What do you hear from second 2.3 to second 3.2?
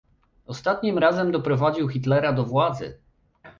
do władzy